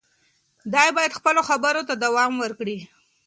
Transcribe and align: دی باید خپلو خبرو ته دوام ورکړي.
دی 0.73 0.87
باید 0.95 1.17
خپلو 1.19 1.41
خبرو 1.49 1.81
ته 1.87 1.93
دوام 2.03 2.31
ورکړي. 2.39 2.77